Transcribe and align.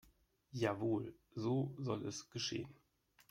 Jawohl, 0.51 1.13
so 1.35 1.75
soll 1.77 2.07
es 2.07 2.27
geschehen. 2.31 2.73